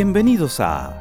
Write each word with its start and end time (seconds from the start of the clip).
Bienvenidos 0.00 0.60
a 0.60 0.96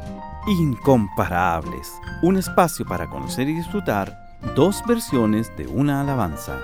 Incomparables, 0.47 1.93
un 2.23 2.35
espacio 2.35 2.83
para 2.83 3.07
conocer 3.07 3.47
y 3.47 3.53
disfrutar 3.53 4.39
dos 4.55 4.81
versiones 4.87 5.55
de 5.55 5.67
una 5.67 6.01
alabanza. 6.01 6.59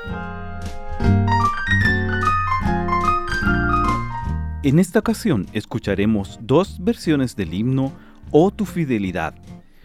En 4.64 4.80
esta 4.80 4.98
ocasión 4.98 5.46
escucharemos 5.54 6.40
dos 6.42 6.84
versiones 6.84 7.36
del 7.36 7.54
himno 7.54 7.94
O 8.32 8.50
tu 8.50 8.66
fidelidad. 8.66 9.36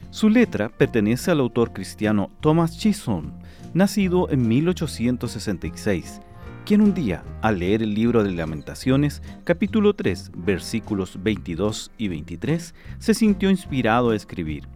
Su 0.08 0.30
letra 0.30 0.70
pertenece 0.70 1.30
al 1.30 1.40
autor 1.40 1.74
cristiano 1.74 2.30
Thomas 2.40 2.78
Chisholm, 2.78 3.30
nacido 3.74 4.30
en 4.30 4.48
1866 4.48 6.22
quien 6.68 6.82
un 6.82 6.92
día, 6.92 7.24
al 7.40 7.60
leer 7.60 7.82
el 7.82 7.94
libro 7.94 8.22
de 8.22 8.30
Lamentaciones, 8.30 9.22
capítulo 9.44 9.94
3, 9.94 10.32
versículos 10.36 11.18
22 11.22 11.90
y 11.96 12.08
23, 12.08 12.74
se 12.98 13.14
sintió 13.14 13.48
inspirado 13.48 14.10
a 14.10 14.14
escribir. 14.14 14.68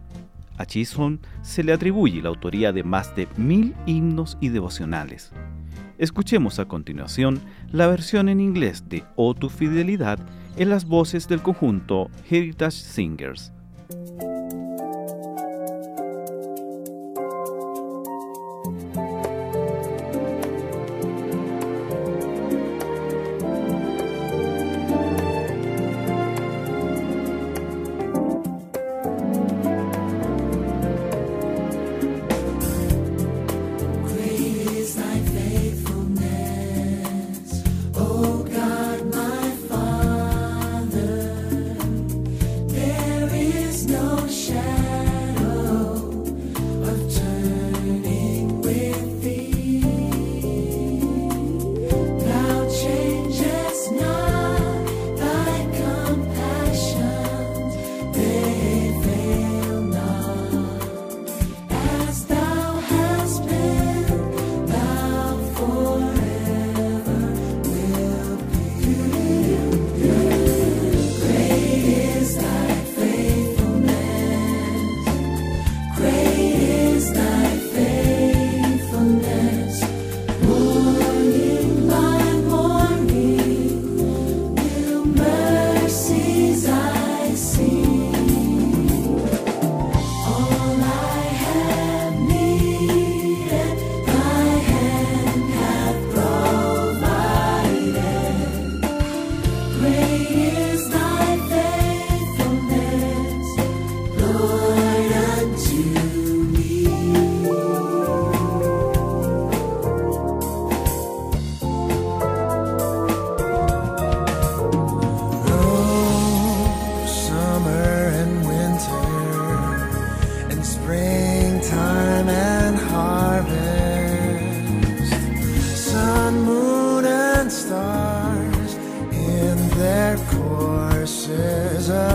A 0.57 0.65
Chisholm 0.65 1.19
se 1.43 1.63
le 1.63 1.71
atribuye 1.71 2.19
la 2.23 2.29
autoría 2.29 2.73
de 2.73 2.83
más 2.83 3.15
de 3.15 3.27
mil 3.37 3.75
himnos 3.85 4.39
y 4.41 4.49
devocionales. 4.49 5.33
Escuchemos 5.99 6.57
a 6.57 6.65
continuación 6.65 7.39
la 7.71 7.85
versión 7.85 8.27
en 8.27 8.39
inglés 8.39 8.89
de 8.89 9.03
O 9.15 9.35
tu 9.35 9.49
fidelidad 9.49 10.17
en 10.57 10.69
las 10.69 10.85
voces 10.85 11.27
del 11.27 11.43
conjunto 11.43 12.09
Heritage 12.27 12.71
Singers. 12.71 13.53
love. 44.81 45.22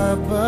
above. 0.08 0.47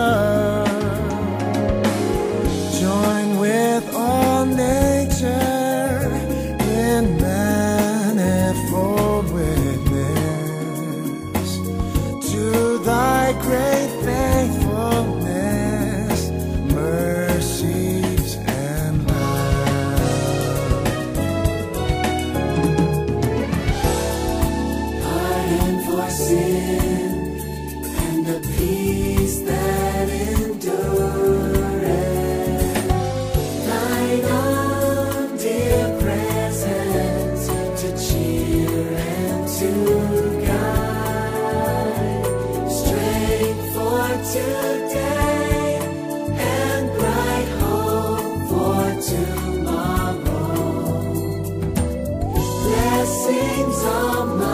sings 53.31 53.85
a 53.85 54.50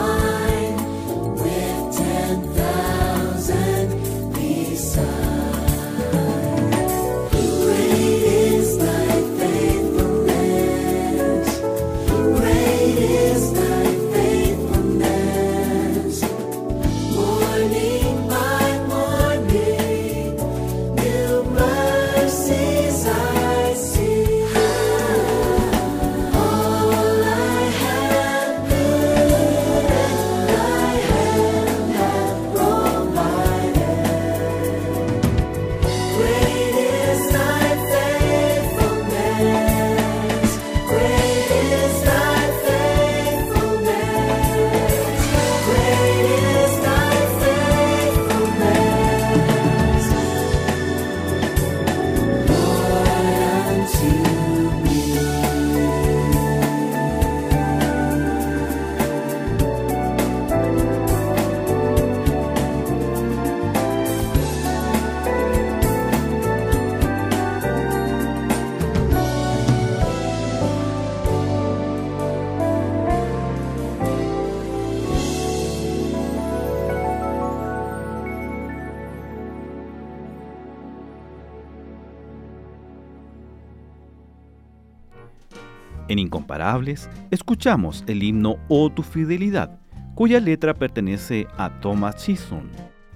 En 86.09 86.19
Incomparables, 86.19 87.09
escuchamos 87.31 88.03
el 88.07 88.23
himno 88.23 88.57
Oh 88.69 88.89
tu 88.89 89.03
fidelidad, 89.03 89.79
cuya 90.15 90.39
letra 90.39 90.73
pertenece 90.73 91.47
a 91.57 91.69
Thomas 91.81 92.15
Chisholm. 92.15 92.69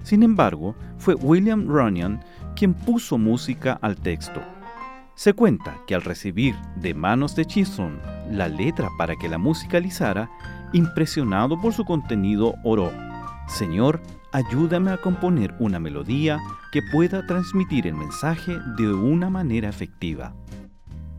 Sin 0.04 0.24
embargo, 0.24 0.76
fue 0.98 1.16
William 1.16 1.68
Runyon 1.68 2.20
quien 2.56 2.74
puso 2.74 3.18
música 3.18 3.80
al 3.82 3.96
texto. 3.96 4.42
Se 5.16 5.34
cuenta 5.34 5.78
que 5.88 5.96
al 5.96 6.02
recibir 6.02 6.56
de 6.76 6.94
manos 6.94 7.36
de 7.36 7.46
Chisholm 7.46 7.98
la 8.30 8.48
letra 8.48 8.90
para 8.98 9.16
que 9.16 9.30
la 9.30 9.38
musicalizara, 9.38 10.30
impresionado 10.74 11.60
por 11.62 11.74
su 11.74 11.86
contenido, 11.86 12.56
oró, 12.64 12.92
Señor, 13.48 14.02
ayúdame 14.32 14.92
a 14.92 14.98
componer 14.98 15.54
una 15.60 15.80
melodía 15.80 16.40
que 16.72 16.82
pueda 16.92 17.26
transmitir 17.28 17.86
el 17.88 17.96
mensaje 17.96 18.58
de 18.78 18.94
una 18.94 19.30
manera 19.30 19.70
efectiva. 19.70 20.34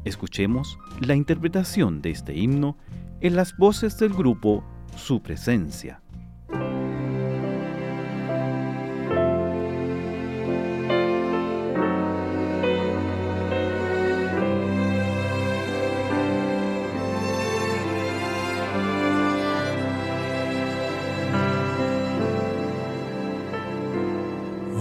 Escuchemos 0.05 0.79
la 1.01 1.15
interpretación 1.15 2.03
de 2.03 2.11
este 2.11 2.37
himno 2.37 2.77
en 3.21 3.37
las 3.37 3.57
voces 3.57 3.99
del 3.99 4.13
grupo 4.13 4.65
Su 4.97 5.23
Presencia. 5.23 6.03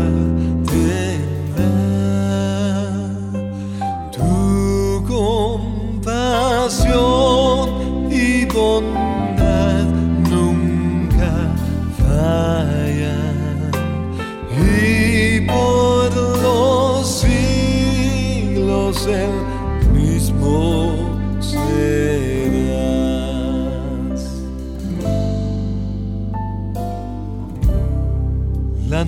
tendrá. 0.66 1.72
Tu 4.12 5.04
compasión 5.08 6.90
y 8.12 8.46
bondad 8.46 9.07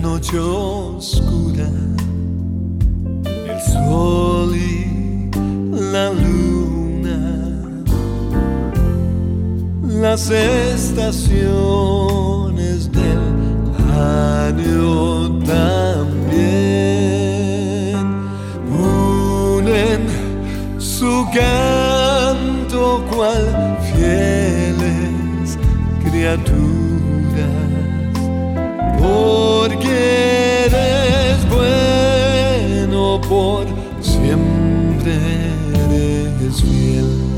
noche 0.01 0.39
oscura, 0.39 1.69
el 3.25 3.61
sol 3.61 4.55
y 4.55 5.29
la 5.71 6.11
luna 6.11 7.39
las 10.01 10.29
estaciones 10.31 11.39
del 12.91 13.19
año 13.93 15.39
también 15.39 16.39
unen 18.71 20.07
su 20.77 21.25
canto 21.33 23.03
cual 23.11 23.77
fieles 23.93 25.57
criaturas 26.03 26.78
eres 36.49 36.61
fiel 36.63 37.28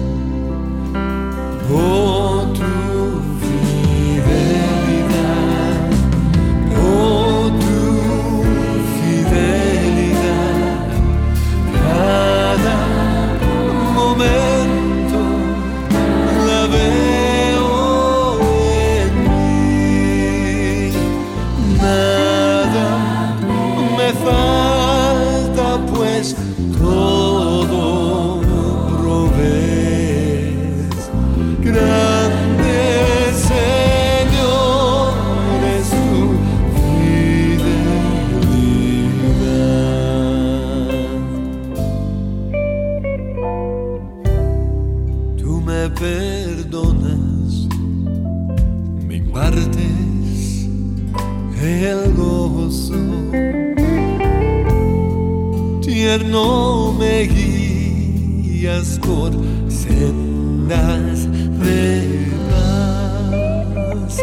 guías 58.72 59.00
por 59.00 59.32
sendas 59.70 61.28
de 61.60 62.28
paz. 62.50 64.18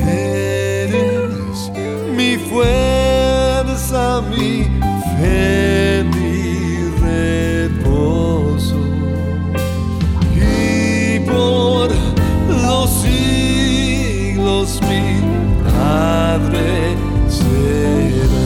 Eres 0.00 1.70
mi 2.16 2.36
fuerza, 2.36 4.22
mi 4.30 4.64
fe, 5.18 6.04
mi 6.14 6.90
reposo. 7.00 8.76
Y 10.34 11.20
por 11.20 11.88
los 12.48 12.90
siglos 13.02 14.80
mi 14.82 15.20
Padre 15.64 16.96
serás. 17.28 18.41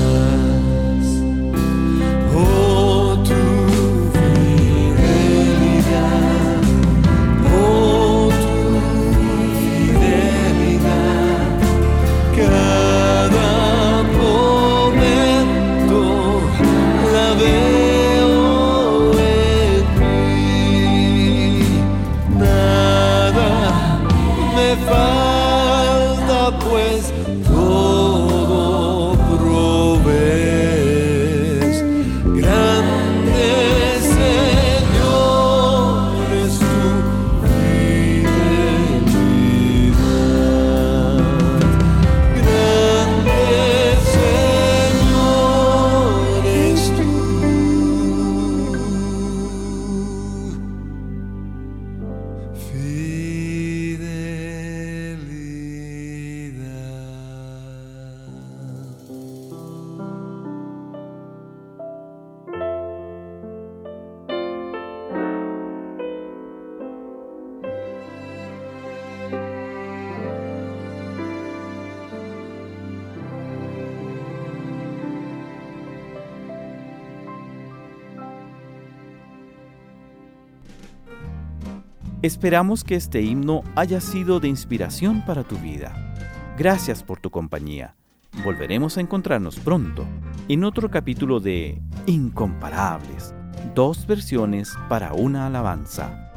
Esperamos 82.23 82.83
que 82.83 82.95
este 82.95 83.21
himno 83.21 83.63
haya 83.75 84.01
sido 84.01 84.41
de 84.41 84.49
inspiración 84.49 85.23
para 85.27 85.45
tu 85.45 85.57
vida. 85.57 86.15
Gracias 86.57 87.03
por 87.03 87.21
tu 87.21 87.31
compañía. 87.31 87.95
Volveremos 88.43 88.97
a 88.97 89.03
encontrarnos 89.03 89.59
pronto 89.59 90.07
en 90.49 90.65
otro 90.65 90.91
capítulo 90.91 91.41
de 91.41 91.83
Incomparables, 92.07 93.35
dos 93.75 94.07
versiones 94.07 94.73
para 94.89 95.13
una 95.13 95.47
alabanza. 95.47 96.33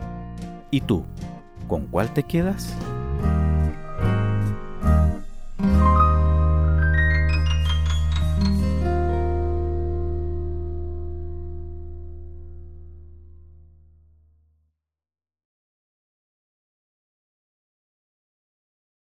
¿Y 0.69 0.81
tú, 0.81 1.05
con 1.69 1.87
cuál 1.87 2.13
te 2.13 2.23
quedas? 2.23 2.75